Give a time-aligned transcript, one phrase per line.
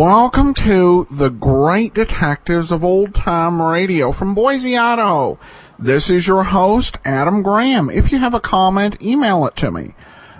[0.00, 5.38] Welcome to the Great Detectives of Old Time Radio from Boise, Idaho.
[5.78, 7.90] This is your host, Adam Graham.
[7.90, 9.92] If you have a comment, email it to me.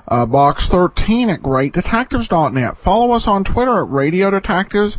[0.08, 2.78] Uh, box 13 at greatdetectives.net.
[2.78, 4.96] Follow us on Twitter at Radio Detectives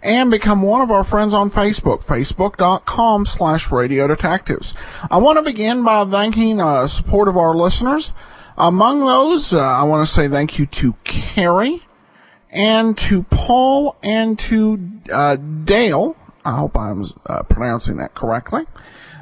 [0.00, 4.74] and become one of our friends on Facebook, facebook.com slash Radio Detectives.
[5.10, 8.12] I want to begin by thanking uh, support of our listeners.
[8.56, 11.82] Among those, uh, I want to say thank you to Carrie,
[12.54, 14.80] and to Paul and to
[15.12, 16.16] uh, Dale.
[16.44, 18.62] I hope I'm uh, pronouncing that correctly.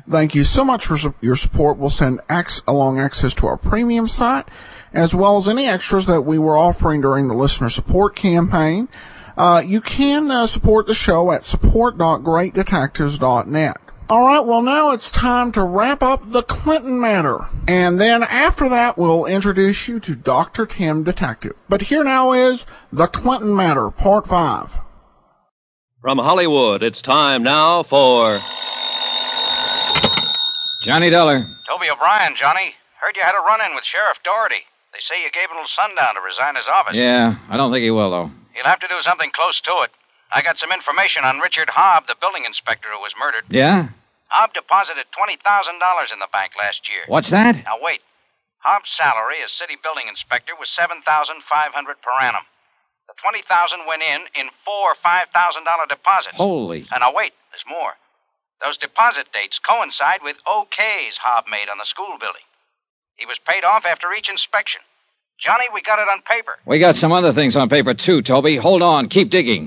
[0.08, 1.76] Thank you so much for su- your support.
[1.78, 4.48] We'll send X along access to our premium site,
[4.92, 8.88] as well as any extras that we were offering during the listener support campaign.
[9.36, 13.78] Uh, you can uh, support the show at support.greatdetectives.net.
[14.12, 17.46] All right, well, now it's time to wrap up the Clinton matter.
[17.66, 20.66] And then after that, we'll introduce you to Dr.
[20.66, 21.54] Tim Detective.
[21.66, 24.78] But here now is the Clinton matter, part five.
[26.02, 28.38] From Hollywood, it's time now for.
[30.82, 31.46] Johnny Dollar.
[31.66, 32.74] Toby O'Brien, Johnny.
[33.00, 34.60] Heard you had a run in with Sheriff Doherty.
[34.92, 36.96] They say you gave him a little sundown to resign his office.
[36.96, 38.30] Yeah, I don't think he will, though.
[38.52, 39.90] He'll have to do something close to it.
[40.30, 43.44] I got some information on Richard Hobb, the building inspector who was murdered.
[43.48, 43.88] Yeah?
[44.32, 45.36] Hobb deposited $20,000
[46.12, 47.04] in the bank last year.
[47.06, 47.60] What's that?
[47.64, 48.00] Now, wait.
[48.64, 51.04] Hobb's salary as city building inspector was $7,500
[52.00, 52.46] per annum.
[53.08, 55.28] The $20,000 went in in four $5,000
[55.88, 56.36] deposits.
[56.36, 56.86] Holy.
[56.90, 57.92] And now, wait, there's more.
[58.64, 62.46] Those deposit dates coincide with OKs Hobb made on the school building.
[63.16, 64.80] He was paid off after each inspection.
[65.44, 66.52] Johnny, we got it on paper.
[66.64, 68.56] We got some other things on paper, too, Toby.
[68.56, 69.08] Hold on.
[69.08, 69.66] Keep digging.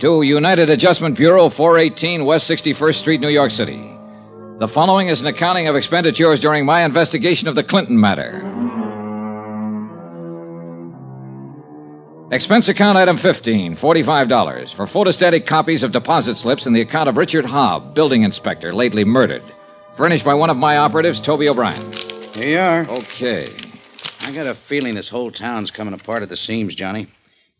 [0.00, 3.94] To United Adjustment Bureau, 418 West 61st Street, New York City.
[4.58, 8.38] The following is an accounting of expenditures during my investigation of the Clinton matter.
[12.32, 17.18] Expense account item 15, $45 for photostatic copies of deposit slips in the account of
[17.18, 19.42] Richard Hobb, building inspector, lately murdered.
[19.98, 21.92] Furnished by one of my operatives, Toby O'Brien.
[22.32, 22.88] Here you are.
[23.00, 23.54] Okay.
[24.20, 27.06] I got a feeling this whole town's coming apart at the seams, Johnny.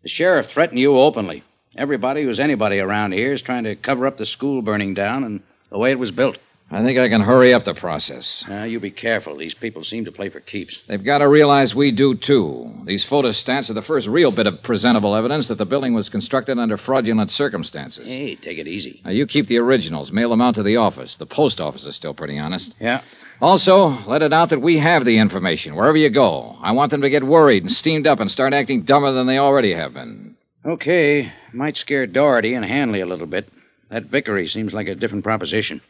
[0.03, 1.45] The sheriff threatened you openly.
[1.77, 5.41] Everybody who's anybody around here is trying to cover up the school burning down and
[5.71, 6.37] the way it was built.
[6.73, 8.45] I think I can hurry up the process.
[8.49, 9.37] Now, you be careful.
[9.37, 10.79] These people seem to play for keeps.
[10.87, 12.73] They've got to realize we do, too.
[12.85, 16.59] These photostats are the first real bit of presentable evidence that the building was constructed
[16.61, 18.07] under fraudulent circumstances.
[18.07, 19.01] Hey, take it easy.
[19.05, 21.17] Now, you keep the originals, mail them out to the office.
[21.17, 22.75] The post office is still pretty honest.
[22.79, 23.03] Yeah.
[23.41, 26.57] Also, let it out that we have the information wherever you go.
[26.61, 29.39] I want them to get worried and steamed up and start acting dumber than they
[29.39, 30.30] already have been.
[30.71, 31.33] Okay.
[31.53, 33.49] Might scare Doherty and Hanley a little bit.
[33.89, 35.81] That Vickery seems like a different proposition.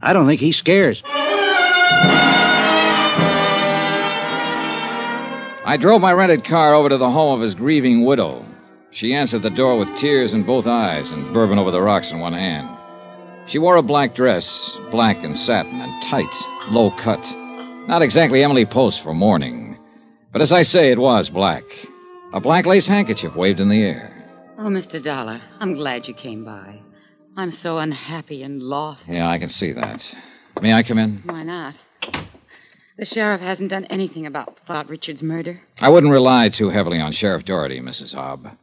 [0.00, 1.02] I don't think he scares.
[5.64, 8.42] I drove my rented car over to the home of his grieving widow.
[8.90, 12.18] She answered the door with tears in both eyes and bourbon over the rocks in
[12.18, 12.70] one hand.
[13.48, 16.34] She wore a black dress, black and satin and tight,
[16.70, 17.20] low cut.
[17.86, 19.76] Not exactly Emily Post for mourning.
[20.32, 21.64] But as I say, it was black.
[22.32, 24.21] A black lace handkerchief waved in the air.
[24.64, 25.02] Oh, Mr.
[25.02, 26.78] Dollar, I'm glad you came by.
[27.36, 29.08] I'm so unhappy and lost.
[29.08, 30.08] Yeah, I can see that.
[30.60, 31.20] May I come in?
[31.24, 31.74] Why not?
[32.96, 35.60] The sheriff hasn't done anything about, about Richard's murder.
[35.80, 38.14] I wouldn't rely too heavily on Sheriff Doherty, Mrs.
[38.14, 38.56] Hobb.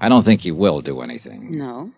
[0.00, 1.56] I don't think he will do anything.
[1.56, 1.92] No.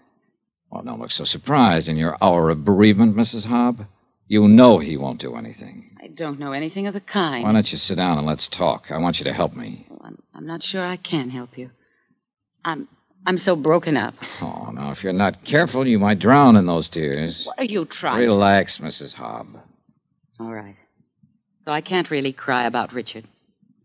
[0.70, 3.46] Well, don't look so surprised in your hour of bereavement, Mrs.
[3.46, 3.86] Hobb.
[4.26, 5.96] You know he won't do anything.
[6.02, 7.44] I don't know anything of the kind.
[7.44, 8.90] Why don't you sit down and let's talk?
[8.90, 9.86] I want you to help me.
[9.88, 11.70] Well, I'm, I'm not sure I can help you.
[12.62, 12.88] I'm
[13.26, 14.14] I'm so broken up.
[14.40, 17.44] Oh, now, if you're not careful, you might drown in those tears.
[17.44, 18.26] What are you trying to...
[18.26, 19.14] Relax, Mrs.
[19.14, 19.60] Hobb.
[20.40, 20.76] All right.
[21.64, 23.26] So I can't really cry about Richard.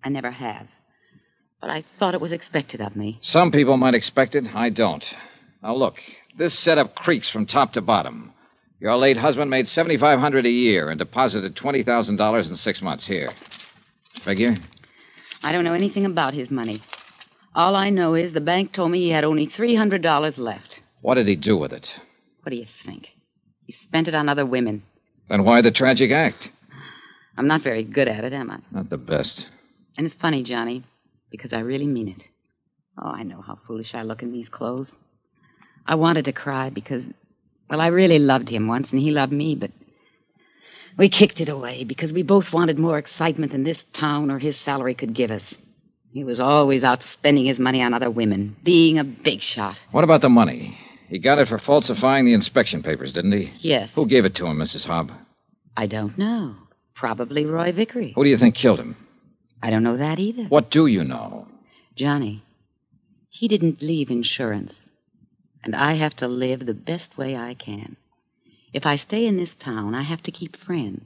[0.04, 0.68] I never have.
[1.60, 3.20] but I thought it was expected of me.
[3.22, 4.46] Some people might expect it.
[4.54, 5.06] I don't.
[5.62, 5.96] Now, look,
[6.38, 8.34] this set setup creaks from top to bottom.
[8.80, 13.06] Your late husband made 7500 a year and deposited $20,000 in six months.
[13.06, 13.32] Here.
[14.24, 14.58] Figure?
[15.42, 16.82] I don't know anything about his money.
[17.56, 20.80] All I know is the bank told me he had only $300 left.
[21.02, 21.94] What did he do with it?
[22.42, 23.10] What do you think?
[23.66, 24.84] He spent it on other women.
[25.30, 26.50] Then why the tragic act?
[27.38, 28.60] I'm not very good at it, am I?
[28.72, 29.48] Not the best.
[29.98, 30.84] And it's funny, Johnny,
[31.30, 32.24] because I really mean it.
[32.98, 34.92] Oh, I know how foolish I look in these clothes.
[35.86, 37.04] I wanted to cry because,
[37.70, 39.72] well, I really loved him once and he loved me, but
[40.98, 44.58] we kicked it away because we both wanted more excitement than this town or his
[44.58, 45.56] salary could give us.
[46.14, 49.80] He was always out spending his money on other women, being a big shot.
[49.90, 50.78] What about the money?
[51.10, 53.52] He got it for falsifying the inspection papers, didn't he?
[53.58, 53.92] Yes.
[53.94, 54.86] Who gave it to him, Mrs.
[54.86, 55.12] Hobb?
[55.76, 56.56] I don't know.
[56.94, 58.14] Probably Roy Vickery.
[58.16, 58.96] Who do you think killed him?
[59.64, 60.44] I don't know that either.
[60.44, 61.48] What do you know?
[61.96, 62.44] Johnny,
[63.30, 64.76] he didn't leave insurance.
[65.64, 67.96] And I have to live the best way I can.
[68.72, 71.06] If I stay in this town, I have to keep friends.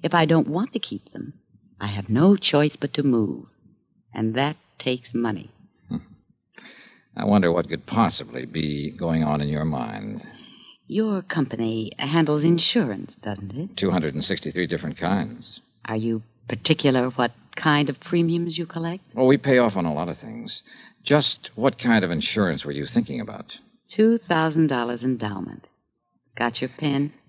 [0.00, 1.32] If I don't want to keep them,
[1.80, 3.46] I have no choice but to move.
[4.14, 5.50] And that takes money.
[5.88, 5.96] Hmm.
[7.16, 10.22] I wonder what could possibly be going on in your mind.
[10.86, 13.76] Your company handles insurance, doesn't it?
[13.76, 15.60] 263 different kinds.
[15.84, 19.02] Are you particular what kind of premiums you collect?
[19.14, 20.62] Well, we pay off on a lot of things.
[21.02, 23.58] Just what kind of insurance were you thinking about?
[23.90, 25.66] $2,000 endowment.
[26.36, 27.12] Got your pen?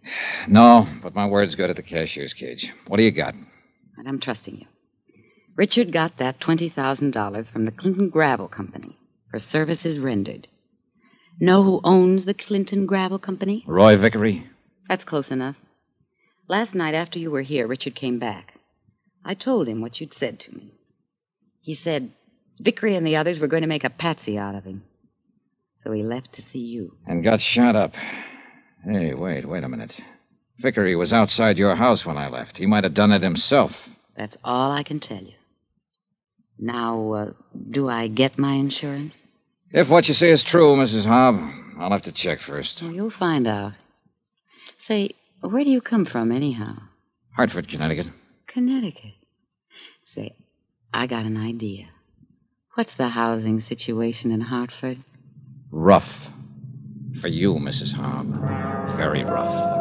[0.47, 2.71] No, but my word's good at the cashier's cage.
[2.87, 3.33] What do you got?
[3.97, 4.65] And I'm trusting you.
[5.59, 8.97] Richard got that $20,000 from the Clinton Gravel Company
[9.29, 10.47] for services rendered.
[11.37, 13.65] Know who owns the Clinton Gravel Company?
[13.67, 14.47] Roy Vickery?
[14.87, 15.57] That's close enough.
[16.47, 18.53] Last night after you were here, Richard came back.
[19.25, 20.75] I told him what you'd said to me.
[21.59, 22.13] He said
[22.61, 24.83] Vickery and the others were going to make a patsy out of him.
[25.83, 26.95] So he left to see you.
[27.05, 27.95] And got shot up.
[28.85, 29.99] Hey, wait, wait a minute.
[30.61, 32.59] Vickery was outside your house when I left.
[32.59, 33.75] He might have done it himself.
[34.15, 35.33] That's all I can tell you.
[36.59, 37.31] Now, uh,
[37.71, 39.13] do I get my insurance?
[39.71, 41.03] If what you say is true, Mrs.
[41.03, 42.81] Hobb, I'll have to check first.
[42.81, 43.73] Well, you'll find out.
[44.77, 45.11] Say,
[45.41, 46.75] where do you come from, anyhow?
[47.35, 48.07] Hartford, Connecticut.
[48.47, 49.13] Connecticut.
[50.05, 50.35] Say,
[50.93, 51.89] I got an idea.
[52.73, 55.03] What's the housing situation in Hartford?
[55.71, 56.29] Rough.
[57.21, 57.93] For you, Mrs.
[57.93, 58.97] Hobb.
[58.97, 59.75] Very rough.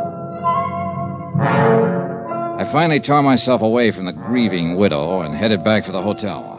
[2.61, 6.58] I finally tore myself away from the grieving widow and headed back for the hotel.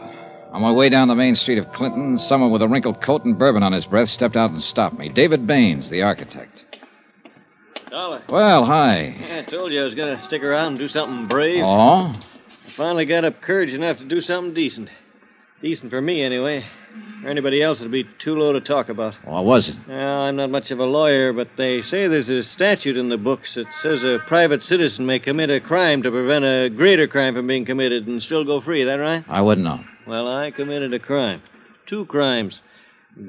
[0.52, 3.38] On my way down the main street of Clinton, someone with a wrinkled coat and
[3.38, 5.08] bourbon on his breath stepped out and stopped me.
[5.08, 6.64] David Baines, the architect.
[7.88, 8.22] Dollar.
[8.28, 9.38] Well, hi.
[9.38, 11.62] I told you I was going to stick around and do something brave.
[11.64, 12.14] Oh?
[12.66, 14.90] I finally got up courage enough to do something decent.
[15.62, 16.64] Decent for me, anyway.
[17.22, 19.14] For anybody else, it'd be too low to talk about.
[19.24, 19.76] What was it?
[19.86, 23.18] Well, I'm not much of a lawyer, but they say there's a statute in the
[23.18, 27.34] books that says a private citizen may commit a crime to prevent a greater crime
[27.34, 28.82] from being committed and still go free.
[28.82, 29.24] Is that right?
[29.28, 29.84] I wouldn't know.
[30.10, 31.40] Well, I committed a crime.
[31.86, 32.60] Two crimes.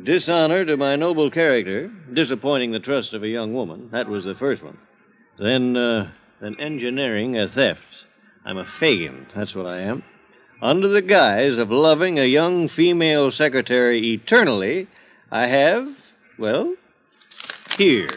[0.02, 3.90] Dishonor to my noble character, disappointing the trust of a young woman.
[3.92, 4.80] That was the first one.
[5.38, 6.10] Then, uh,
[6.42, 7.84] then engineering a theft.
[8.44, 9.28] I'm a Fagin.
[9.36, 10.02] That's what I am.
[10.60, 14.88] Under the guise of loving a young female secretary eternally,
[15.30, 15.88] I have,
[16.40, 16.74] well,
[17.78, 18.10] here,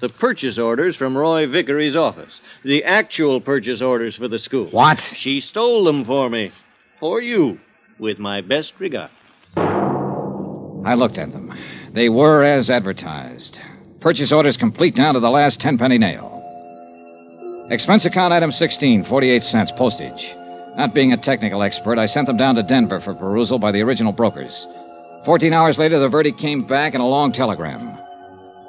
[0.00, 2.40] the purchase orders from Roy Vickery's office.
[2.64, 4.68] The actual purchase orders for the school.
[4.70, 5.02] What?
[5.02, 6.52] She stole them for me.
[6.98, 7.60] For you.
[7.98, 9.10] With my best regard.
[9.56, 11.52] I looked at them.
[11.92, 13.58] They were as advertised.
[14.00, 16.32] Purchase orders complete down to the last tenpenny nail.
[17.70, 20.34] Expense account item 16, 48 cents, postage.
[20.76, 23.80] Not being a technical expert, I sent them down to Denver for perusal by the
[23.80, 24.66] original brokers.
[25.24, 27.98] Fourteen hours later, the verdict came back in a long telegram.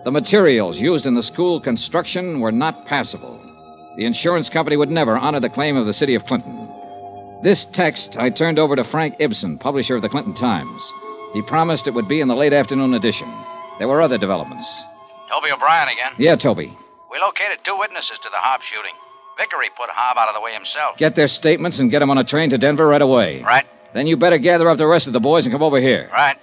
[0.06, 3.40] The materials used in the school construction were not passable.
[3.98, 6.67] The insurance company would never honor the claim of the city of Clinton.
[7.44, 10.82] This text I turned over to Frank Ibsen, publisher of the Clinton Times.
[11.34, 13.32] He promised it would be in the late afternoon edition.
[13.80, 14.66] There were other developments.
[15.30, 16.14] Toby O'Brien again.
[16.18, 16.76] Yeah, Toby.
[17.12, 18.94] We located two witnesses to the Hobb shooting.
[19.38, 20.98] Vickery put Hobb out of the way himself.
[20.98, 23.44] Get their statements and get them on a train to Denver right away.
[23.44, 26.10] Right, Then you better gather up the rest of the boys and come over here.
[26.12, 26.38] right.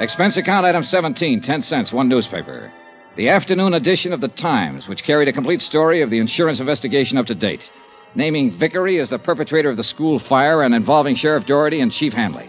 [0.00, 2.72] Expense account item 17, 10 cents, one newspaper.
[3.16, 7.16] The afternoon edition of the Times, which carried a complete story of the insurance investigation
[7.16, 7.70] up to date,
[8.16, 12.12] naming Vickery as the perpetrator of the school fire and involving Sheriff Doherty and Chief
[12.12, 12.48] Hanley.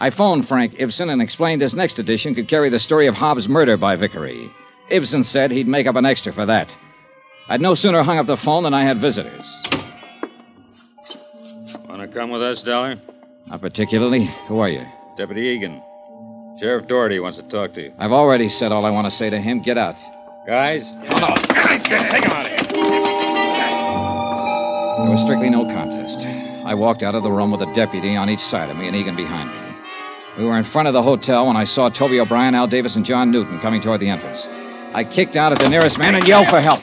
[0.00, 3.48] I phoned Frank Ibsen and explained his next edition could carry the story of Hobbs'
[3.48, 4.50] murder by Vickery.
[4.90, 6.68] Ibsen said he'd make up an extra for that.
[7.48, 9.46] I'd no sooner hung up the phone than I had visitors.
[11.88, 13.00] Want to come with us, Dollar?
[13.46, 14.24] Not particularly.
[14.48, 14.84] Who are you?
[15.16, 15.80] Deputy Egan.
[16.58, 17.92] Sheriff Doherty wants to talk to you.
[17.98, 19.60] I've already said all I want to say to him.
[19.60, 19.98] Get out.
[20.46, 20.90] Guys?
[21.10, 21.34] Oh, no.
[21.34, 21.86] Take
[22.24, 22.62] him out of here.
[25.04, 26.20] There was strictly no contest.
[26.64, 28.96] I walked out of the room with a deputy on each side of me and
[28.96, 29.76] Egan behind me.
[30.38, 33.04] We were in front of the hotel when I saw Toby O'Brien, Al Davis, and
[33.04, 34.46] John Newton coming toward the entrance.
[34.94, 36.80] I kicked out at the nearest man and yelled for help.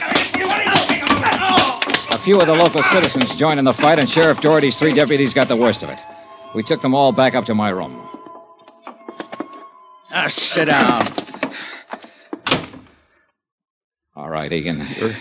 [2.11, 5.33] A few of the local citizens joined in the fight, and Sheriff Doherty's three deputies
[5.33, 5.99] got the worst of it.
[6.53, 8.07] We took them all back up to my room.
[10.15, 11.11] Ah, sit down.
[14.15, 14.87] All right, Egan.
[14.95, 15.15] You're,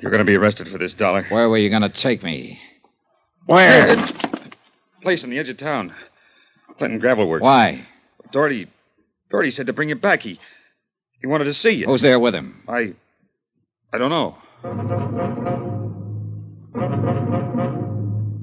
[0.00, 1.24] you're going to be arrested for this, Dollar.
[1.28, 2.58] Where were you going to take me?
[3.44, 4.08] Where?
[5.02, 5.94] Place on the edge of town.
[6.78, 7.42] Clinton Gravel Works.
[7.42, 7.86] Why?
[8.32, 8.68] Doherty.
[9.30, 10.22] Doherty said to bring you back.
[10.22, 10.40] He.
[11.20, 11.84] He wanted to see you.
[11.86, 12.62] Who's there with him?
[12.66, 12.94] I.
[13.92, 14.38] I don't know.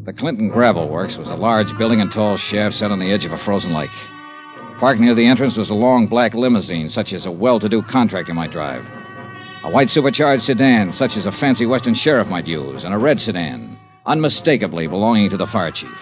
[0.06, 3.26] The Clinton Gravel Works was a large building and tall shaft set on the edge
[3.26, 3.90] of a frozen lake.
[4.80, 7.82] Parked near the entrance was a long black limousine, such as a well to do
[7.82, 8.86] contractor might drive.
[9.64, 13.22] A white supercharged sedan, such as a fancy Western sheriff might use, and a red
[13.22, 15.98] sedan, unmistakably belonging to the fire chief.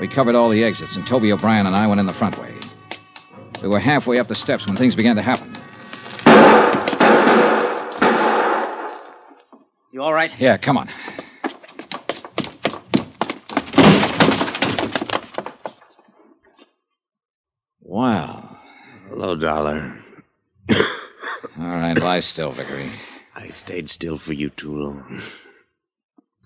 [0.00, 2.52] We covered all the exits, and Toby O'Brien and I went in the front way.
[3.62, 5.56] We were halfway up the steps when things began to happen.
[9.92, 10.32] You all right?
[10.38, 10.90] Yeah, come on.
[18.02, 18.58] Wow.
[19.10, 19.96] Hello, Dollar.
[20.70, 20.76] All
[21.56, 22.90] right, lie still, Vickery.
[23.32, 25.22] I stayed still for you too long.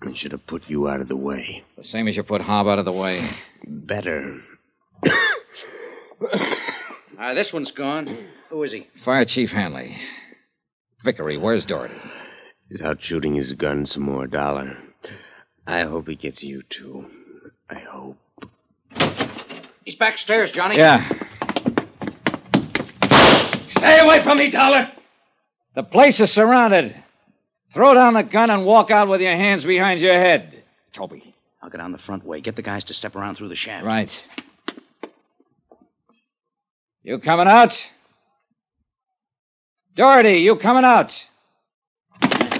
[0.03, 1.63] I should have put you out of the way.
[1.75, 3.31] The same as you put Hobb out of the way.
[3.65, 4.39] Better.
[7.19, 8.27] Uh, this one's gone.
[8.51, 8.87] Who is he?
[9.03, 9.97] Fire Chief Hanley.
[11.03, 11.95] Vickery, where's Doherty?
[12.69, 14.77] He's out shooting his gun some more, Dollar.
[15.65, 17.07] I hope he gets you too.
[17.67, 18.17] I hope.
[19.85, 20.77] He's backstairs, Johnny.
[20.77, 21.23] Yeah.
[23.77, 24.91] Stay away from me, Dollar.
[25.75, 26.95] The place is surrounded.
[27.73, 30.63] Throw down the gun and walk out with your hands behind your head.
[30.93, 31.35] Toby.
[31.61, 32.41] I'll go down the front way.
[32.41, 33.85] Get the guys to step around through the shaft.
[33.85, 34.23] Right.
[37.03, 37.81] You coming out?
[39.95, 41.25] Doherty, you coming out?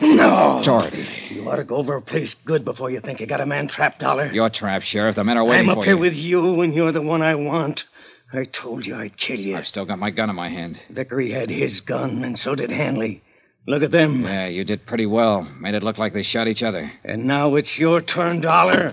[0.01, 0.61] No.
[0.63, 1.07] Doherty.
[1.31, 3.67] You ought to go over a place good before you think you got a man
[3.67, 4.31] trapped, Dollar.
[4.31, 5.15] You're trapped, Sheriff.
[5.15, 5.71] The men are waiting for you.
[5.71, 6.01] I'm up for here you.
[6.01, 7.85] with you, and you're the one I want.
[8.33, 9.55] I told you I'd kill you.
[9.57, 10.79] I've still got my gun in my hand.
[10.89, 13.23] Vickery had his gun, and so did Hanley.
[13.67, 14.23] Look at them.
[14.23, 15.41] Yeah, you did pretty well.
[15.59, 16.91] Made it look like they shot each other.
[17.03, 18.91] And now it's your turn, Dollar.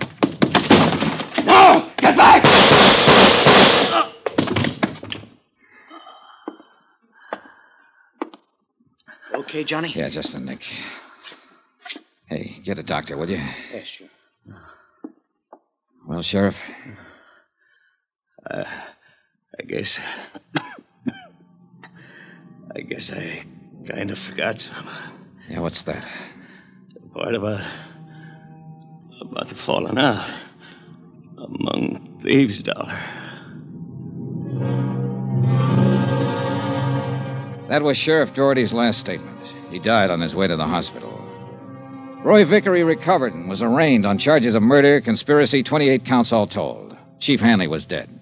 [1.45, 1.89] No!
[1.97, 2.43] Get back!
[9.33, 9.91] Okay, Johnny?
[9.95, 10.61] Yeah, just a nick.
[12.27, 13.37] Hey, get a doctor, will you?
[13.71, 14.07] Yes, sure.
[16.07, 16.55] Well, Sheriff,
[18.49, 18.63] Uh,
[19.59, 19.97] I guess.
[22.75, 23.43] I guess I
[23.87, 24.89] kind of forgot some.
[25.49, 26.05] yeah, what's that?
[26.93, 27.61] The Part about.
[29.21, 30.29] about the falling out.
[31.37, 33.01] Among thieves, Dollar.
[37.69, 39.31] That was Sheriff Doherty's last statement.
[39.71, 41.11] He died on his way to the hospital.
[42.23, 46.95] Roy Vickery recovered and was arraigned on charges of murder, conspiracy, 28 counts all told.
[47.19, 48.14] Chief Hanley was dead.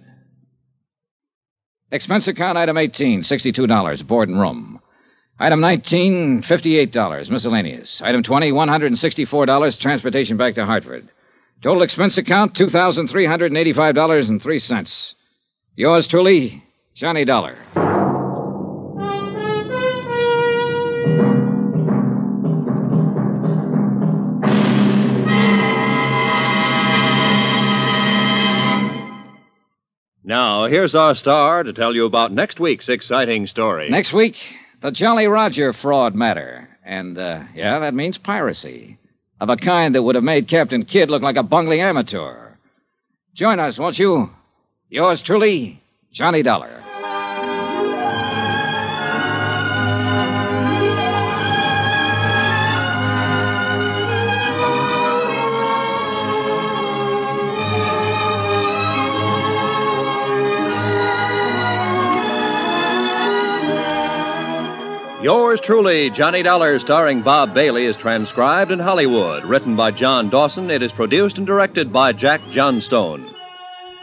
[1.94, 4.80] Expense account item 18, $62, board and room.
[5.40, 8.02] Item 19, $58, miscellaneous.
[8.02, 11.08] Item 20, $164, transportation back to Hartford.
[11.62, 15.14] Total expense account, $2,385.03.
[15.76, 16.64] Yours truly,
[16.96, 17.60] Johnny Dollar.
[30.44, 33.90] Now, here's our star to tell you about next week's exciting story.
[33.90, 34.36] Next week,
[34.82, 36.68] the Jolly Roger fraud matter.
[36.84, 38.98] And, uh, yeah, that means piracy.
[39.40, 42.56] Of a kind that would have made Captain Kidd look like a bungling amateur.
[43.34, 44.32] Join us, won't you?
[44.90, 45.82] Yours truly,
[46.12, 46.83] Johnny Dollar.
[65.24, 69.46] Yours truly, Johnny Dollar, starring Bob Bailey, is transcribed in Hollywood.
[69.46, 73.34] Written by John Dawson, it is produced and directed by Jack Johnstone.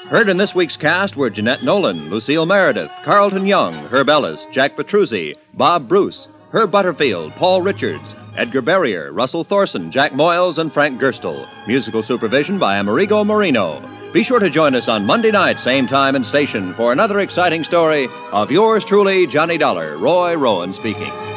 [0.08, 4.78] Heard in this week's cast were Jeanette Nolan, Lucille Meredith, Carlton Young, Herb Ellis, Jack
[4.78, 10.98] Petruzzi, Bob Bruce, Herb Butterfield, Paul Richards, Edgar Barrier, Russell Thorson, Jack Moyles, and Frank
[10.98, 11.46] Gerstle.
[11.66, 13.99] Musical supervision by Amerigo Marino.
[14.12, 17.62] Be sure to join us on Monday night, same time and station, for another exciting
[17.62, 21.29] story of yours truly, Johnny Dollar, Roy Rowan speaking.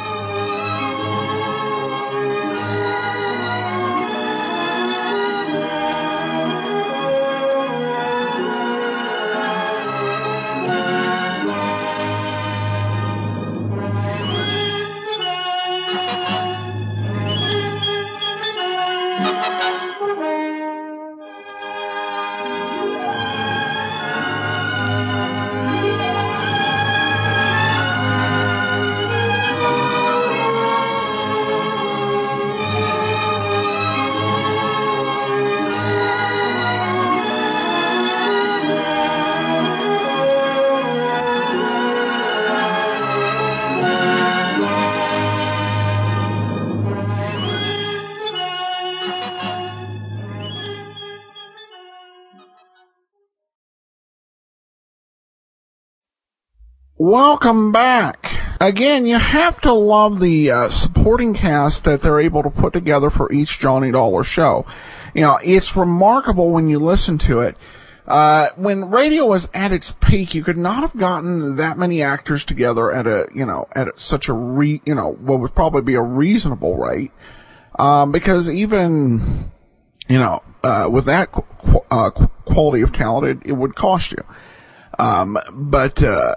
[57.06, 58.34] Welcome back.
[58.62, 63.10] Again, you have to love the uh, supporting cast that they're able to put together
[63.10, 64.64] for each Johnny Dollar show.
[65.14, 67.58] You know, it's remarkable when you listen to it.
[68.06, 72.42] Uh, when radio was at its peak, you could not have gotten that many actors
[72.42, 75.96] together at a, you know, at such a re, you know, what would probably be
[75.96, 77.12] a reasonable rate.
[77.78, 79.50] Um, because even,
[80.08, 84.24] you know, uh, with that qu- uh, quality of talent, it, it would cost you.
[84.98, 86.34] Um, but, uh,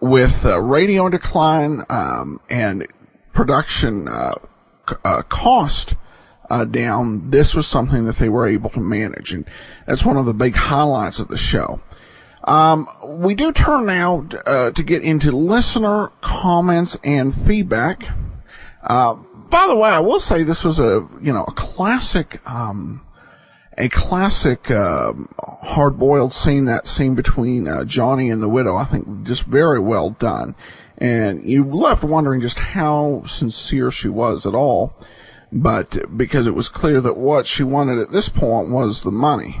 [0.00, 2.86] with uh, radio decline um, and
[3.32, 4.34] production uh,
[4.88, 5.96] c- uh, cost
[6.48, 9.46] uh, down, this was something that they were able to manage, and
[9.86, 11.80] that's one of the big highlights of the show.
[12.44, 18.08] Um, we do turn now uh, to get into listener comments and feedback.
[18.82, 22.40] Uh, by the way, I will say this was a you know a classic.
[22.50, 23.02] Um,
[23.80, 28.76] a classic um, hard-boiled scene, that scene between uh, Johnny and the widow.
[28.76, 30.54] I think just very well done,
[30.98, 34.94] and you left wondering just how sincere she was at all.
[35.52, 39.58] But because it was clear that what she wanted at this point was the money.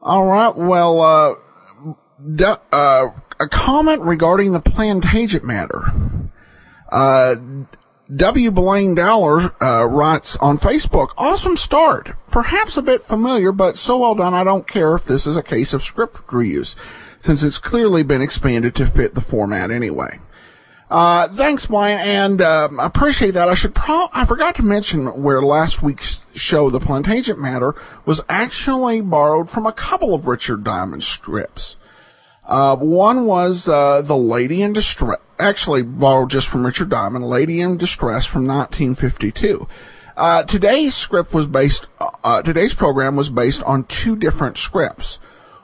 [0.00, 1.34] All right, well, uh,
[2.72, 3.08] uh,
[3.40, 5.82] a comment regarding the Plantagenet matter.
[6.90, 7.34] Uh,
[8.14, 8.50] W.
[8.50, 12.12] Blaine Dowler uh, writes on Facebook, awesome start.
[12.30, 15.42] Perhaps a bit familiar, but so well done I don't care if this is a
[15.42, 16.74] case of script reuse,
[17.18, 20.18] since it's clearly been expanded to fit the format anyway.
[20.90, 23.48] Uh, thanks, Blaine, and I appreciate that.
[23.48, 28.22] I should pro- I forgot to mention where last week's show, The Plantagenet Matter, was
[28.28, 31.78] actually borrowed from a couple of Richard Diamond strips.
[32.46, 37.60] Uh, one was uh, The Lady in Distress, actually borrowed just from Richard Diamond, Lady
[37.60, 39.66] in Distress from 1952.
[40.16, 41.86] Uh, today's script was based,
[42.22, 45.18] uh, today's program was based on two different scripts.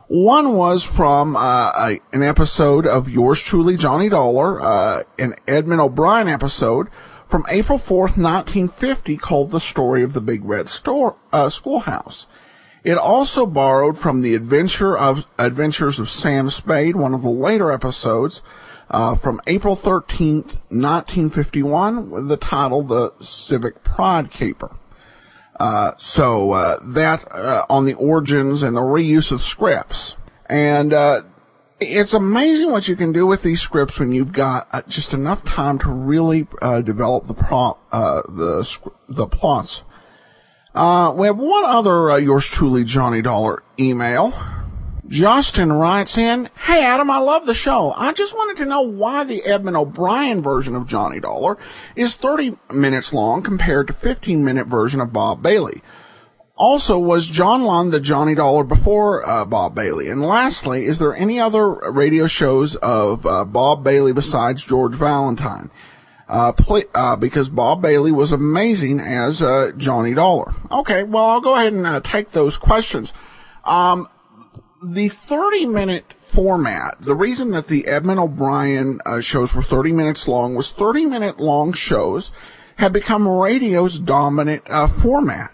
[0.09, 5.81] One was from uh, a, an episode of Yours Truly, Johnny Dollar, uh, an Edmond
[5.81, 6.88] O'Brien episode
[7.29, 12.27] from April 4th, 1950, called The Story of the Big Red Store, uh, Schoolhouse.
[12.83, 17.71] It also borrowed from the Adventure of Adventures of Sam Spade, one of the later
[17.71, 18.40] episodes,
[18.90, 24.75] uh, from April 13th, 1951, with the title The Civic Pride Caper.
[25.59, 30.16] Uh, so, uh, that, uh, on the origins and the reuse of scripts.
[30.47, 31.23] And, uh,
[31.81, 35.45] it's amazing what you can do with these scripts when you've got uh, just enough
[35.45, 39.83] time to really, uh, develop the prop, the, the plots.
[40.74, 44.33] We have one other, yours truly, Johnny Dollar email.
[45.11, 47.92] Justin writes in, Hey Adam, I love the show.
[47.96, 51.59] I just wanted to know why the Edmond O'Brien version of Johnny Dollar
[51.96, 55.83] is 30 minutes long compared to 15 minute version of Bob Bailey.
[56.56, 60.09] Also, was John Lund the Johnny Dollar before uh, Bob Bailey?
[60.09, 65.70] And lastly, is there any other radio shows of uh, Bob Bailey besides George Valentine?
[66.31, 66.53] Uh,
[66.95, 70.55] uh, because Bob Bailey was amazing as uh, Johnny Dollar.
[70.71, 73.12] Okay, well, I'll go ahead and uh, take those questions.
[73.64, 74.07] Um,
[74.81, 80.29] the 30 minute format, the reason that the Edmond O'Brien uh, shows were 30 minutes
[80.29, 82.31] long was 30 minute long shows
[82.77, 85.51] had become radio's dominant uh, format.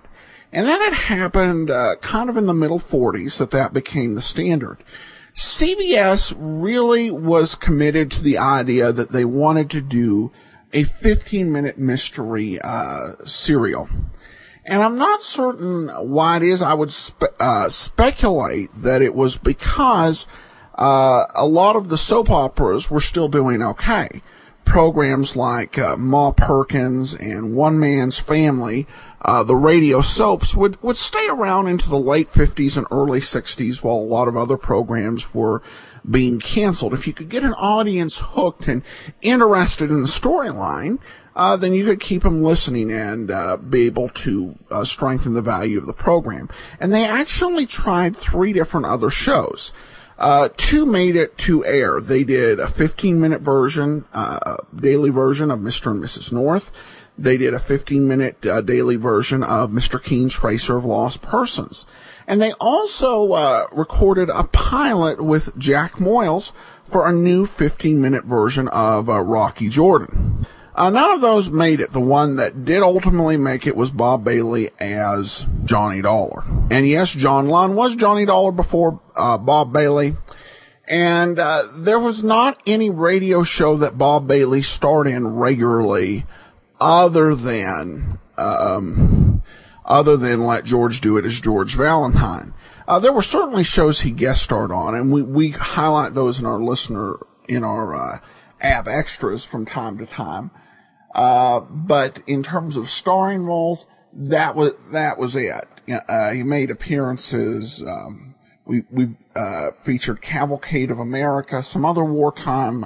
[0.53, 4.21] And that had happened uh, kind of in the middle 40s that that became the
[4.21, 4.85] standard.
[5.35, 10.31] CBS really was committed to the idea that they wanted to do
[10.73, 13.89] a 15 minute mystery uh, serial.
[14.65, 16.61] And I'm not certain why it is.
[16.61, 20.27] I would spe- uh, speculate that it was because
[20.75, 24.23] uh, a lot of the soap operas were still doing okay.
[24.65, 28.87] programs like uh, Ma Perkins and One Man's Family,
[29.23, 33.83] uh, the radio soaps would, would stay around into the late 50s and early 60s
[33.83, 35.63] while a lot of other programs were
[36.09, 36.95] being canceled.
[36.95, 38.83] If you could get an audience hooked and
[39.23, 40.99] interested in the storyline,
[41.35, 45.43] uh, then you could keep them listening and uh, be able to uh, strengthen the
[45.43, 46.49] value of the program.
[46.81, 49.73] And they actually tried three different other shows.
[50.19, 52.01] Uh, two made it to air.
[52.01, 55.91] They did a 15 minute version, uh, daily version of Mr.
[55.91, 56.33] and Mrs.
[56.33, 56.73] North.
[57.19, 60.03] They did a 15 minute uh, daily version of Mr.
[60.03, 61.87] Keen Tracer of Lost Persons.
[62.27, 66.53] And they also uh, recorded a pilot with Jack Moyles
[66.85, 70.47] for a new 15 minute version of uh, Rocky Jordan.
[70.75, 71.91] Uh, none of those made it.
[71.93, 76.45] The one that did ultimately make it was Bob Bailey as Johnny Dollar.
[76.71, 80.15] And yes, John Lund was Johnny Dollar before uh, Bob Bailey.
[80.87, 86.25] And uh, there was not any radio show that Bob Bailey starred in regularly
[86.79, 89.26] other than um,
[89.87, 92.53] other than Let George Do It as George Valentine.
[92.87, 96.47] Uh, there were certainly shows he guest starred on, and we, we highlight those in
[96.47, 97.17] our listener
[97.49, 98.19] in our uh,
[98.61, 100.51] app extras from time to time.
[101.15, 105.67] Uh, but in terms of starring roles, that was that was it.
[106.09, 107.83] Uh, he made appearances.
[107.83, 108.35] Um,
[108.67, 112.85] we we uh, featured Cavalcade of America, some other wartime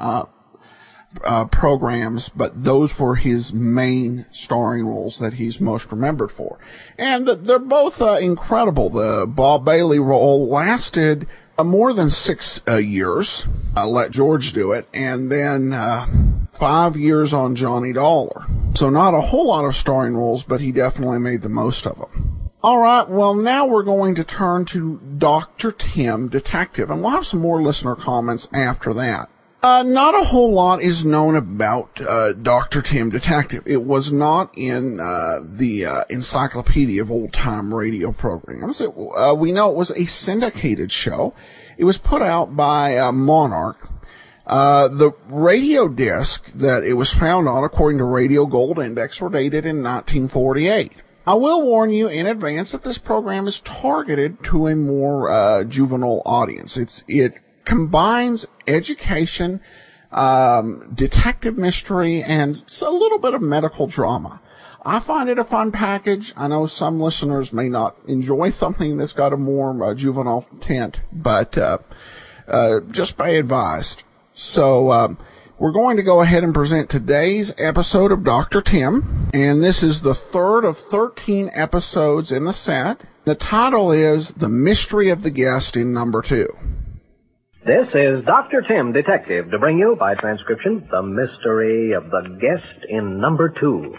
[1.25, 6.59] uh, uh, programs, but those were his main starring roles that he's most remembered for.
[6.99, 8.91] And they're both uh, incredible.
[8.91, 11.27] The Bob Bailey role lasted
[11.59, 13.47] uh, more than six uh, years.
[13.75, 16.07] I let George do it, and then uh,
[16.53, 18.47] five years on Johnny Dollar.
[18.75, 21.99] So not a whole lot of starring roles, but he definitely made the most of
[21.99, 22.51] them.
[22.63, 25.73] All right, well, now we're going to turn to Dr.
[25.73, 29.30] Tim, Detective, and we'll have some more listener comments after that.
[29.63, 32.81] Uh, not a whole lot is known about uh, Dr.
[32.81, 33.63] Tim Detective.
[33.67, 38.81] It was not in uh, the uh, Encyclopedia of Old Time Radio programs.
[38.81, 41.35] It, uh, we know it was a syndicated show.
[41.77, 43.87] It was put out by uh, Monarch.
[44.47, 49.67] the radio disc that it was found on, according to Radio Gold Index, were dated
[49.67, 50.93] in 1948.
[51.27, 56.23] I will warn you in advance that this program is targeted to a more juvenile
[56.25, 56.79] audience.
[56.79, 59.61] It's it combines education,
[60.13, 64.41] um, detective mystery, and a little bit of medical drama.
[64.85, 66.33] I find it a fun package.
[66.37, 71.01] I know some listeners may not enjoy something that's got a more uh, juvenile tint,
[71.13, 71.79] but uh,
[72.49, 74.05] uh, just be advised.
[74.33, 75.19] So um,
[75.59, 78.63] we're going to go ahead and present today's episode of Dr.
[78.63, 83.03] Tim, and this is the third of 13 episodes in the set.
[83.27, 86.49] The title is The Mystery of the Guest in Number Two.
[87.65, 88.63] This is Dr.
[88.67, 93.97] Tim, Detective, to bring you, by transcription, the mystery of the guest in number two.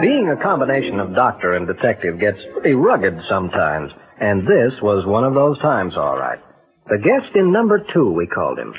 [0.00, 5.24] Being a combination of doctor and detective gets pretty rugged sometimes, and this was one
[5.24, 6.38] of those times, all right.
[6.86, 8.72] The guest in number two, we called him.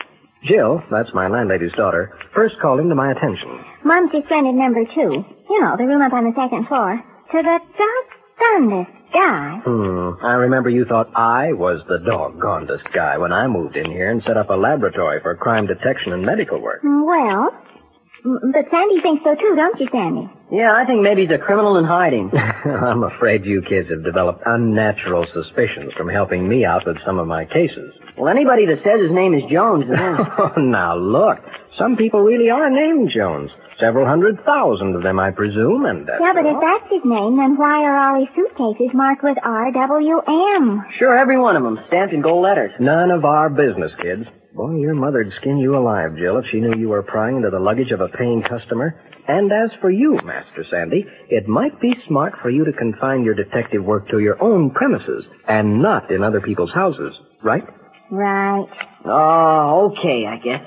[0.45, 3.63] Jill, that's my landlady's daughter, first called him to my attention.
[4.11, 5.23] Just rented number two.
[5.49, 7.01] You know, the room up on the second floor.
[7.31, 9.61] To the doggonedest guy.
[9.65, 10.25] Hmm.
[10.25, 14.21] I remember you thought I was the doggonedest guy when I moved in here and
[14.27, 16.81] set up a laboratory for crime detection and medical work.
[16.83, 17.49] Well,
[18.23, 20.31] but Sandy thinks so too, don't you, Sandy?
[20.51, 22.31] Yeah, I think maybe he's a criminal in hiding.
[22.65, 27.27] I'm afraid you kids have developed unnatural suspicions from helping me out with some of
[27.27, 27.91] my cases.
[28.17, 29.85] Well, anybody that says his name is Jones
[30.39, 31.39] oh, now look.
[31.77, 33.49] Some people really are named Jones.
[33.81, 36.07] Several hundred thousand of them, I presume, and...
[36.07, 39.37] Uh, yeah, but if that's his name, then why are all his suitcases marked with
[39.43, 40.85] R-W-M?
[40.99, 42.71] Sure, every one of them, stamped in gold letters.
[42.79, 44.29] None of our business, kids.
[44.55, 47.59] Boy, your mother'd skin you alive, Jill, if she knew you were prying into the
[47.59, 48.93] luggage of a paying customer.
[49.27, 53.33] And as for you, Master Sandy, it might be smart for you to confine your
[53.33, 57.13] detective work to your own premises and not in other people's houses,
[57.43, 57.63] right?
[58.11, 58.69] Right.
[59.05, 60.61] Oh, okay, I guess.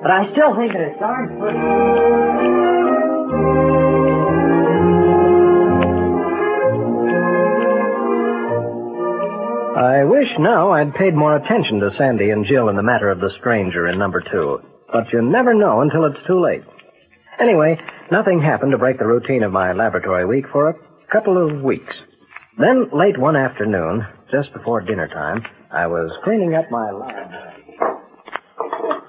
[0.00, 1.36] But I still think that it's darn
[9.76, 13.20] I wish now I'd paid more attention to Sandy and Jill in the matter of
[13.20, 14.60] the stranger in number two.
[14.90, 16.62] But you never know until it's too late.
[17.38, 17.76] Anyway,
[18.10, 20.74] nothing happened to break the routine of my laboratory week for a
[21.12, 21.92] couple of weeks.
[22.58, 24.00] Then, late one afternoon,
[24.32, 27.28] just before dinner time, I was cleaning up my lab.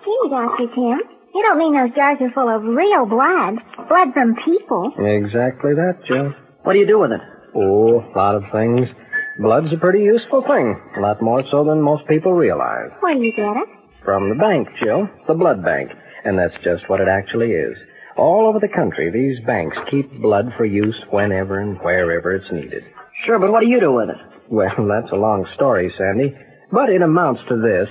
[0.04, 0.68] Gee, Dr.
[0.76, 1.00] Tim,
[1.34, 3.56] you don't mean those jars are full of real blood.
[3.88, 4.92] blood from people.
[5.00, 6.34] Exactly that, Jill.
[6.64, 7.22] What do you do with it?
[7.56, 8.90] Oh, a lot of things.
[9.40, 10.74] Blood's a pretty useful thing.
[10.98, 12.90] A lot more so than most people realize.
[13.02, 13.70] Where do you get it?
[14.04, 15.08] From the bank, Jill.
[15.28, 15.92] The blood bank.
[16.26, 17.78] And that's just what it actually is.
[18.18, 22.84] All over the country, these banks keep blood for use whenever and wherever it's needed.
[23.28, 24.18] Sure, but what do you do with it?
[24.50, 26.34] Well, that's a long story, Sandy.
[26.72, 27.90] But it amounts to this.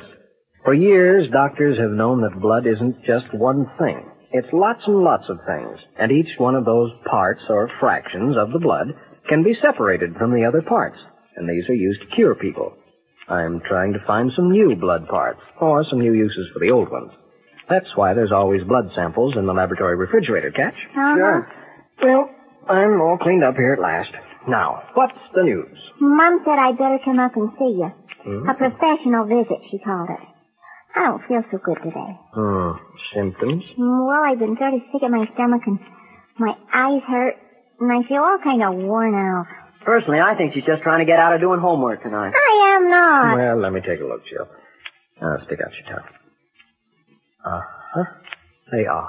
[0.64, 4.02] For years, doctors have known that blood isn't just one thing.
[4.32, 5.78] It's lots and lots of things.
[5.96, 8.88] And each one of those parts or fractions of the blood
[9.28, 10.98] can be separated from the other parts.
[11.36, 12.74] And these are used to cure people.
[13.28, 16.90] I'm trying to find some new blood parts, or some new uses for the old
[16.90, 17.10] ones.
[17.68, 20.74] That's why there's always blood samples in the laboratory refrigerator, catch?
[20.94, 21.16] Uh-huh.
[21.16, 21.50] Sure.
[22.02, 22.30] Well,
[22.68, 24.10] I'm all cleaned up here at last.
[24.48, 25.76] Now, what's the news?
[26.00, 27.90] Mom said I'd better come up and see you.
[28.22, 28.48] Hmm?
[28.48, 30.22] A professional visit, she called it.
[30.94, 32.12] I don't feel so good today.
[32.32, 32.72] Hmm.
[33.14, 33.64] Symptoms?
[33.76, 35.78] Well, I've been sort of sick at my stomach and
[36.38, 37.34] my eyes hurt,
[37.80, 39.46] and I feel all kind of worn out.
[39.86, 42.32] Personally, I think she's just trying to get out of doing homework tonight.
[42.34, 43.36] I am not.
[43.38, 44.48] Well, let me take a look, Jill.
[45.22, 46.08] Uh, stick out your tongue.
[47.46, 48.04] Uh-huh.
[48.72, 49.08] Say ah.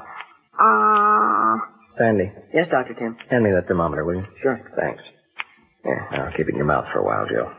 [0.60, 1.56] Ah.
[1.98, 2.94] Sandy, Yes, Dr.
[2.94, 3.18] Tim.
[3.30, 4.26] hand me that thermometer, will you?
[4.44, 4.62] Sure.
[4.80, 5.02] Thanks.
[5.84, 7.50] Yeah, I'll keep it in your mouth for a while, Jill.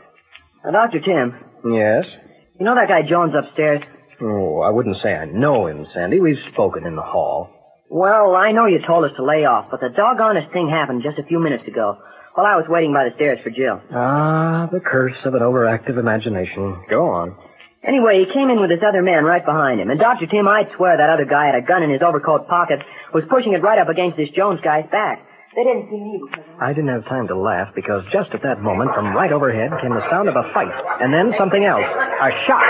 [0.65, 1.01] Now, Dr.
[1.01, 1.35] Tim,
[1.75, 2.05] Yes?
[2.59, 3.83] you know that guy Jones upstairs?
[4.23, 6.21] Oh, I wouldn't say I know him, Sandy.
[6.21, 7.51] We've spoken in the hall.
[7.91, 11.19] Well, I know you told us to lay off, but the doggonest thing happened just
[11.19, 11.99] a few minutes ago
[12.39, 13.83] while I was waiting by the stairs for Jill.
[13.91, 16.87] Ah, the curse of an overactive imagination.
[16.87, 17.35] Go on.
[17.83, 19.91] Anyway, he came in with this other man right behind him.
[19.91, 20.31] And Dr.
[20.31, 22.79] Tim, I'd swear that other guy had a gun in his overcoat pocket,
[23.11, 25.19] was pushing it right up against this Jones guy's back.
[25.59, 28.63] They didn't see me because I didn't have time to laugh because just at that
[28.63, 30.71] moment, from right overhead came the sound of a fight,
[31.03, 31.91] and then something else.
[32.23, 32.63] A shot.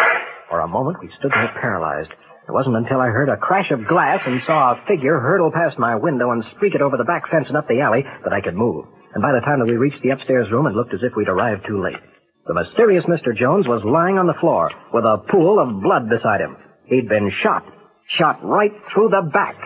[0.49, 2.09] For a moment, we stood there paralyzed.
[2.49, 5.77] It wasn't until I heard a crash of glass and saw a figure hurtle past
[5.77, 8.41] my window and streak it over the back fence and up the alley that I
[8.41, 8.89] could move.
[9.19, 11.27] And by the time that we reached the upstairs room, it looked as if we'd
[11.27, 11.99] arrived too late.
[12.47, 13.37] The mysterious Mr.
[13.37, 16.55] Jones was lying on the floor with a pool of blood beside him.
[16.87, 17.67] He'd been shot.
[18.17, 19.59] Shot right through the back.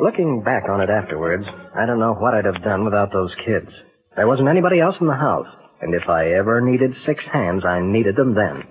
[0.00, 1.44] Looking back on it afterwards,
[1.76, 3.68] I don't know what I'd have done without those kids.
[4.16, 5.46] There wasn't anybody else in the house,
[5.80, 8.64] and if I ever needed six hands, I needed them then.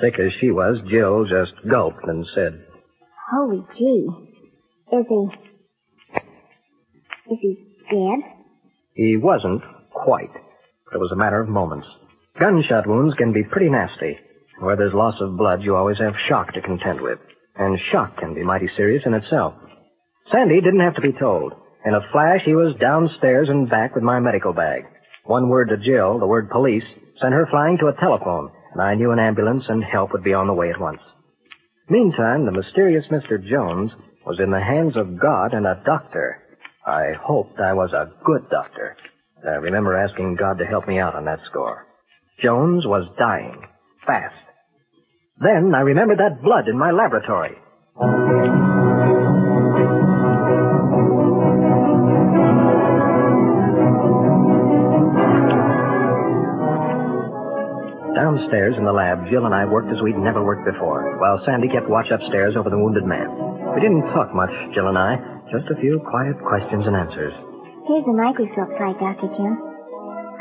[0.00, 2.64] Sick as she was, Jill just gulped and said,
[3.32, 4.08] Holy gee.
[4.92, 5.28] Is he...
[7.32, 7.56] Is he
[7.90, 8.30] dead?
[8.94, 10.30] He wasn't quite,
[10.92, 11.86] it was a matter of moments.
[12.38, 14.18] Gunshot wounds can be pretty nasty.
[14.60, 17.18] Where there's loss of blood, you always have shock to contend with,
[17.56, 19.54] and shock can be mighty serious in itself.
[20.32, 21.52] Sandy didn't have to be told.
[21.84, 24.84] In a flash, he was downstairs and back with my medical bag.
[25.26, 26.84] One word to Jill, the word police,
[27.20, 30.34] sent her flying to a telephone, and I knew an ambulance and help would be
[30.34, 31.00] on the way at once.
[31.90, 33.42] Meantime, the mysterious Mr.
[33.42, 33.90] Jones
[34.24, 36.42] was in the hands of God and a doctor.
[36.86, 38.96] I hoped I was a good doctor.
[39.44, 41.86] I remember asking God to help me out on that score.
[42.42, 43.62] Jones was dying.
[44.06, 44.34] Fast.
[45.38, 47.56] Then I remembered that blood in my laboratory.
[58.46, 61.66] Downstairs in the lab, Jill and I worked as we'd never worked before, while Sandy
[61.66, 63.26] kept watch upstairs over the wounded man.
[63.74, 65.18] We didn't talk much, Jill and I,
[65.50, 67.34] just a few quiet questions and answers.
[67.90, 69.34] Here's the microscope slide, Dr.
[69.34, 69.58] Tim.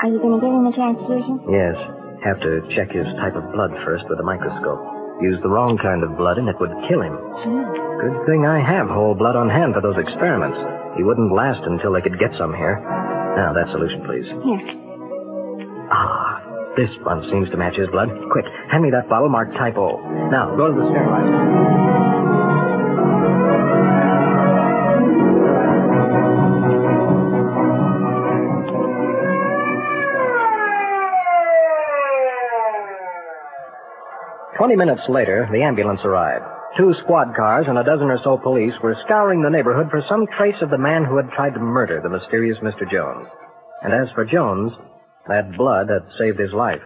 [0.06, 1.50] Are you going to give him a transfusion?
[1.50, 1.74] Yes,
[2.22, 4.86] have to check his type of blood first with a microscope.
[5.26, 7.18] Use the wrong kind of blood and it would kill him.
[7.18, 10.62] Good thing I have whole blood on hand for those experiments.
[10.94, 12.78] He wouldn't last until they could get some here.
[13.34, 14.30] Now, that solution, please.
[14.46, 14.64] Yes.
[15.90, 16.35] Ah,
[16.76, 18.10] this one seems to match his blood.
[18.32, 20.00] Quick, hand me that bottle marked type O.
[20.32, 21.66] Now, go to the sterilizer.
[34.58, 36.46] Twenty minutes later, the ambulance arrived.
[36.78, 40.28] Two squad cars and a dozen or so police were scouring the neighborhood for some
[40.38, 42.90] trace of the man who had tried to murder the mysterious Mr.
[42.90, 43.28] Jones.
[43.84, 44.72] And as for Jones,
[45.28, 46.82] that blood had saved his life,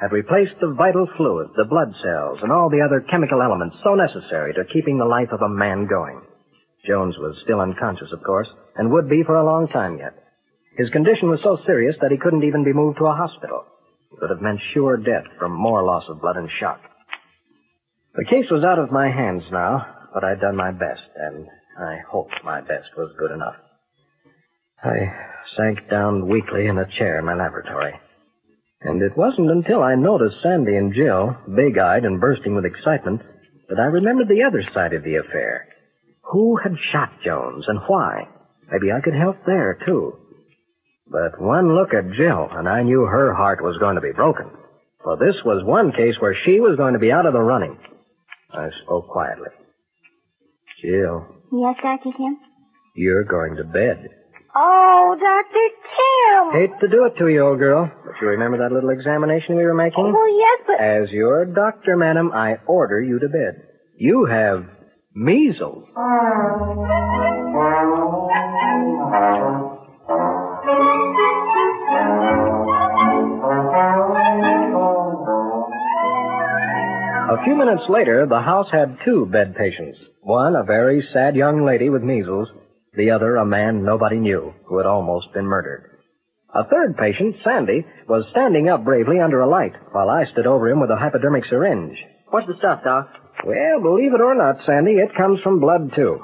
[0.00, 3.94] had replaced the vital fluid, the blood cells, and all the other chemical elements so
[3.94, 6.20] necessary to keeping the life of a man going.
[6.86, 10.14] Jones was still unconscious, of course, and would be for a long time yet.
[10.76, 13.64] His condition was so serious that he couldn't even be moved to a hospital.
[14.12, 16.80] It would have meant sure death from more loss of blood and shock.
[18.14, 21.46] The case was out of my hands now, but I'd done my best, and
[21.78, 23.54] I hoped my best was good enough.
[24.82, 25.06] I
[25.56, 27.94] sank down weakly in a chair in my laboratory.
[28.82, 33.20] And it wasn't until I noticed Sandy and Jill, big eyed and bursting with excitement,
[33.68, 35.68] that I remembered the other side of the affair.
[36.32, 38.26] Who had shot Jones and why?
[38.70, 40.14] Maybe I could help there, too.
[41.08, 44.46] But one look at Jill, and I knew her heart was going to be broken.
[45.04, 47.76] For this was one case where she was going to be out of the running.
[48.52, 49.48] I spoke quietly.
[50.82, 52.10] Jill, Yes, Dr.
[52.16, 52.38] Tim?
[52.96, 54.08] you're going to bed.
[54.54, 55.68] Oh, Dr.
[55.96, 56.60] Tim!
[56.60, 59.64] Hate to do it to you, old girl, but you remember that little examination we
[59.64, 60.12] were making?
[60.14, 60.84] Oh, yes, but...
[60.84, 63.62] As your doctor, madam, I order you to bed.
[63.96, 64.64] You have
[65.14, 65.88] measles.
[77.32, 79.98] A few minutes later, the house had two bed patients.
[80.20, 82.48] One, a very sad young lady with measles.
[82.94, 85.88] The other, a man nobody knew, who had almost been murdered.
[86.54, 90.68] A third patient, Sandy, was standing up bravely under a light, while I stood over
[90.68, 91.96] him with a hypodermic syringe.
[92.28, 93.08] What's the stuff, Doc?
[93.46, 96.20] Well, believe it or not, Sandy, it comes from blood, too.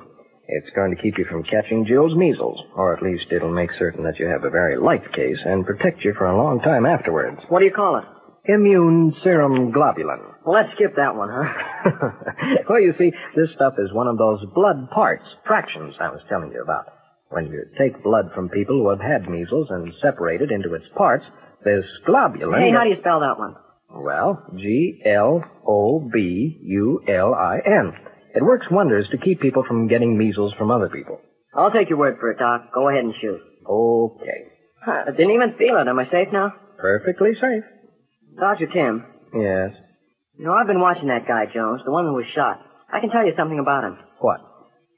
[0.46, 4.04] It's going to keep you from catching Jill's measles, or at least it'll make certain
[4.04, 7.40] that you have a very light case and protect you for a long time afterwards.
[7.48, 8.04] What do you call it?
[8.44, 10.20] Immune serum globulin.
[10.48, 12.08] Well, let's skip that one, huh?
[12.70, 16.52] well, you see, this stuff is one of those blood parts, fractions I was telling
[16.52, 16.86] you about.
[17.28, 20.86] When you take blood from people who have had measles and separate it into its
[20.96, 21.26] parts,
[21.66, 22.56] this globulin.
[22.64, 23.56] Hey, how do you spell that one?
[23.90, 27.92] Well, G L O B U L I N.
[28.34, 31.20] It works wonders to keep people from getting measles from other people.
[31.54, 32.72] I'll take your word for it, Doc.
[32.72, 33.40] Go ahead and shoot.
[33.68, 34.48] Okay.
[34.82, 35.88] Huh, I didn't even feel it.
[35.88, 36.54] Am I safe now?
[36.78, 37.64] Perfectly safe.
[38.40, 38.66] Dr.
[38.72, 39.72] Tim, Yes.
[40.38, 42.60] You know, I've been watching that guy, Jones, the one who was shot.
[42.92, 43.98] I can tell you something about him.
[44.20, 44.40] What?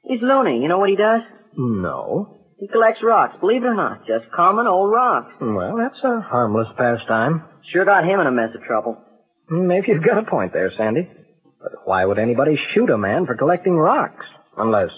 [0.03, 0.59] He's loony.
[0.61, 1.21] You know what he does?
[1.57, 2.37] No.
[2.57, 4.05] He collects rocks, believe it or not.
[4.05, 5.33] Just common old rocks.
[5.41, 7.43] Well, that's a harmless pastime.
[7.73, 8.97] Sure got him in a mess of trouble.
[9.49, 11.09] Hmm, maybe you've got a point there, Sandy.
[11.61, 14.25] But why would anybody shoot a man for collecting rocks?
[14.57, 14.89] Unless,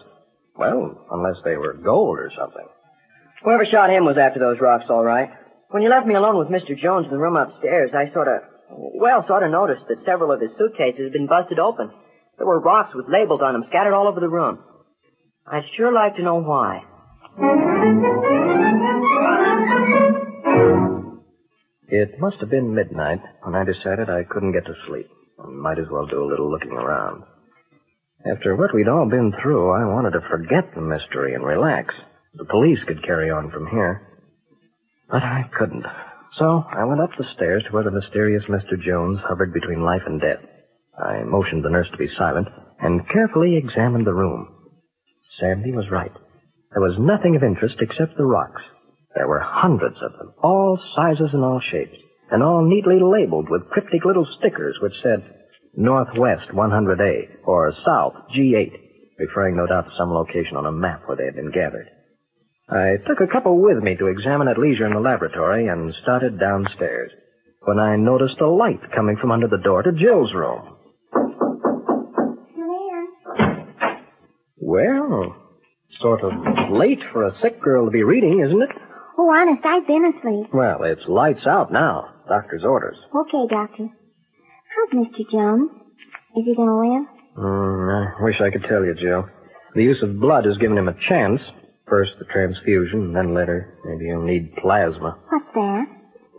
[0.57, 2.65] well, unless they were gold or something.
[3.43, 5.29] Whoever shot him was after those rocks, all right.
[5.71, 6.77] When you left me alone with Mr.
[6.79, 8.41] Jones in the room upstairs, I sort of,
[8.75, 11.91] well, sort of noticed that several of his suitcases had been busted open.
[12.37, 14.59] There were rocks with labels on them scattered all over the room.
[15.45, 16.81] I'd sure like to know why.
[21.87, 25.09] It must have been midnight when I decided I couldn't get to sleep.
[25.39, 27.23] and might as well do a little looking around.
[28.25, 31.93] After what we'd all been through, I wanted to forget the mystery and relax.
[32.35, 34.01] The police could carry on from here.
[35.09, 35.85] But I couldn't.
[36.39, 38.81] So I went up the stairs to where the mysterious Mr.
[38.81, 40.41] Jones hovered between life and death.
[40.97, 42.47] I motioned the nurse to be silent
[42.79, 44.47] and carefully examined the room.
[45.39, 46.11] Sandy was right.
[46.71, 48.61] There was nothing of interest except the rocks.
[49.15, 51.97] There were hundreds of them, all sizes and all shapes,
[52.31, 55.21] and all neatly labeled with cryptic little stickers which said
[55.75, 58.73] Northwest 100A or South G8,
[59.19, 61.89] referring no doubt to some location on a map where they had been gathered.
[62.69, 66.39] I took a couple with me to examine at leisure in the laboratory and started
[66.39, 67.11] downstairs
[67.65, 70.69] when I noticed a light coming from under the door to Jill's room.
[74.57, 75.35] Well,
[76.01, 76.31] sort of
[76.71, 78.69] late for a sick girl to be reading, isn't it?
[79.17, 80.47] Oh, honest, I've been asleep.
[80.53, 82.09] Well, it's lights out now.
[82.27, 82.97] Doctor's orders.
[83.13, 83.87] Okay, Doctor.
[84.73, 85.29] How's Mr.
[85.31, 85.69] Jones?
[86.35, 87.05] Is he gonna live?
[87.37, 89.27] Mm, I wish I could tell you, Jill.
[89.75, 91.41] The use of blood has given him a chance.
[91.87, 95.19] First the transfusion, then later, maybe you'll need plasma.
[95.29, 95.85] What's that?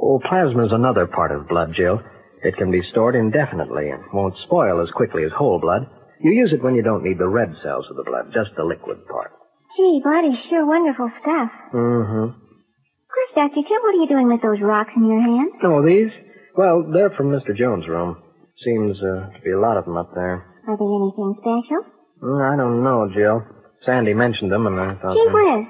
[0.01, 2.01] Oh, plasma's another part of blood, Jill.
[2.43, 5.87] It can be stored indefinitely and won't spoil as quickly as whole blood.
[6.21, 8.65] You use it when you don't need the red cells of the blood, just the
[8.65, 9.33] liquid part.
[9.77, 11.51] Gee, blood is sure wonderful stuff.
[11.73, 12.25] Mm-hmm.
[12.33, 13.63] Of course, Dr.
[13.65, 15.53] Tim, what are you doing with those rocks in your hand?
[15.65, 16.11] Oh, these?
[16.57, 17.57] Well, they're from Mr.
[17.57, 18.17] Jones' room.
[18.65, 20.47] Seems uh, to be a lot of them up there.
[20.69, 21.83] Are they anything special?
[22.23, 23.43] Mm, I don't know, Jill.
[23.85, 25.15] Sandy mentioned them, and I thought.
[25.15, 25.65] Gee whiz.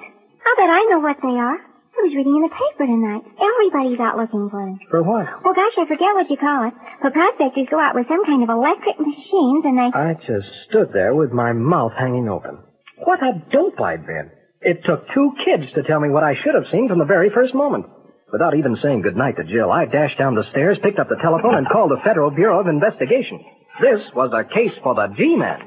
[0.45, 1.59] I'll bet I know what they are.
[1.95, 3.23] I was reading in the paper tonight.
[3.39, 4.83] Everybody's out looking for them.
[4.91, 5.31] For what?
[5.47, 6.75] Well, gosh, I forget what you call it.
[7.01, 9.89] But prospectors go out with some kind of electric machines and they...
[9.95, 12.59] I just stood there with my mouth hanging open.
[12.99, 14.31] What a dope I'd been.
[14.61, 17.31] It took two kids to tell me what I should have seen from the very
[17.31, 17.87] first moment.
[18.33, 21.55] Without even saying goodnight to Jill, I dashed down the stairs, picked up the telephone,
[21.55, 23.39] and called the Federal Bureau of Investigation.
[23.79, 25.61] This was a case for the G-Man.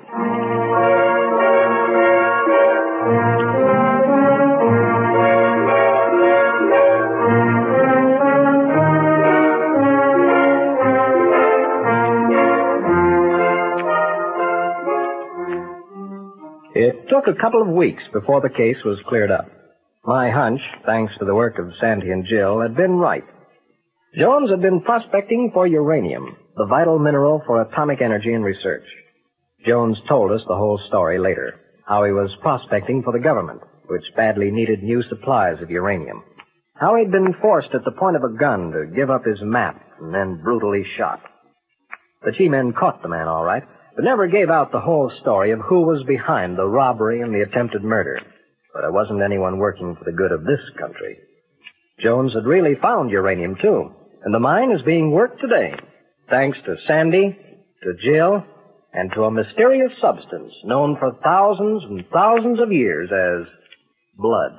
[16.80, 19.48] It took a couple of weeks before the case was cleared up.
[20.06, 23.24] My hunch, thanks to the work of Sandy and Jill, had been right.
[24.16, 28.86] Jones had been prospecting for uranium, the vital mineral for atomic energy and research.
[29.66, 31.56] Jones told us the whole story later,
[31.88, 36.22] how he was prospecting for the government, which badly needed new supplies of uranium.
[36.76, 39.82] How he'd been forced at the point of a gun to give up his map
[40.00, 41.22] and then brutally shot.
[42.24, 43.64] The G-men caught the man all right,
[43.96, 47.42] but never gave out the whole story of who was behind the robbery and the
[47.42, 48.20] attempted murder.
[48.74, 51.18] But it wasn't anyone working for the good of this country.
[52.04, 53.92] Jones had really found uranium, too,
[54.24, 55.74] and the mine is being worked today,
[56.30, 57.36] thanks to Sandy,
[57.84, 58.44] to Jill,
[58.98, 63.46] and to a mysterious substance known for thousands and thousands of years as
[64.18, 64.58] blood.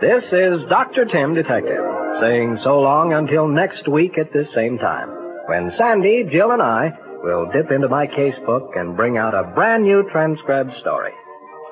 [0.00, 1.04] This is Dr.
[1.12, 1.84] Tim Detective,
[2.22, 5.10] saying so long until next week at this same time,
[5.48, 9.82] when Sandy, Jill, and I will dip into my casebook and bring out a brand
[9.82, 11.12] new transcribed story.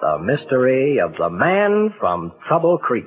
[0.01, 3.07] The Mystery of the Man from Trouble Creek.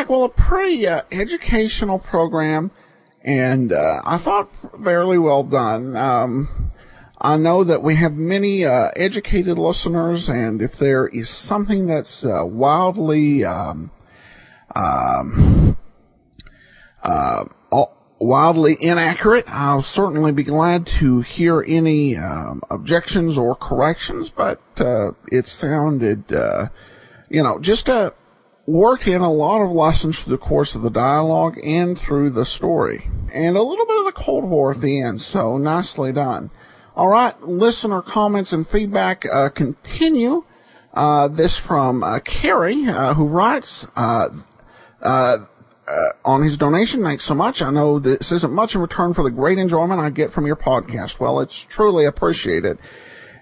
[0.00, 0.08] Back.
[0.08, 2.70] Well, a pretty uh, educational program,
[3.22, 4.50] and uh, I thought
[4.82, 5.94] fairly well done.
[5.96, 6.72] Um,
[7.20, 12.24] I know that we have many uh, educated listeners, and if there is something that's
[12.24, 13.90] uh, wildly um,
[14.74, 15.76] um,
[17.02, 17.44] uh,
[18.18, 24.30] wildly inaccurate, I'll certainly be glad to hear any um, objections or corrections.
[24.30, 26.24] But uh, it sounded,
[27.28, 28.14] you know, just a
[28.70, 32.44] worked in a lot of lessons through the course of the dialogue and through the
[32.44, 33.10] story.
[33.32, 36.50] And a little bit of the Cold War at the end, so nicely done.
[36.96, 40.44] All right, listener comments and feedback uh, continue.
[40.92, 44.28] Uh, this from uh, Kerry, uh, who writes uh,
[45.00, 45.36] uh,
[46.24, 47.02] on his donation.
[47.02, 47.62] Thanks so much.
[47.62, 50.56] I know this isn't much in return for the great enjoyment I get from your
[50.56, 51.20] podcast.
[51.20, 52.78] Well, it's truly appreciated.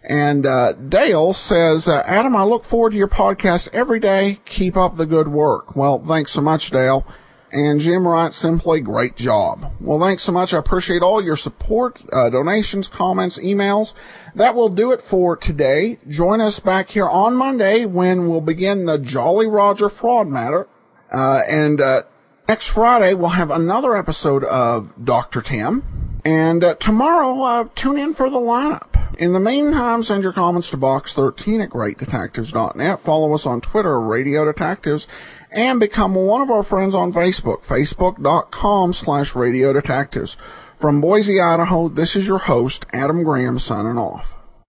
[0.09, 4.39] And uh, Dale says, uh, Adam, I look forward to your podcast every day.
[4.47, 5.77] Keep up the good work.
[5.77, 7.07] Well, thanks so much, Dale.
[7.53, 9.73] And Jim writes simply, great job.
[9.81, 10.55] Well, thanks so much.
[10.55, 13.93] I appreciate all your support, uh, donations, comments, emails.
[14.35, 15.99] That will do it for today.
[16.09, 20.69] Join us back here on Monday when we'll begin the Jolly Roger fraud matter.
[21.13, 22.03] Uh, and uh,
[22.49, 25.43] next Friday, we'll have another episode of Dr.
[25.43, 26.21] Tim.
[26.25, 28.98] And uh, tomorrow, tune in for the lineup.
[29.19, 33.01] In the meantime, send your comments to box13 at greatdetectives.net.
[33.01, 35.09] Follow us on Twitter, Radio Detectives,
[35.51, 40.37] and become one of our friends on Facebook, facebook.com slash Radio Detectives.
[40.77, 44.38] From Boise, Idaho, this is your host, Adam Graham, signing off.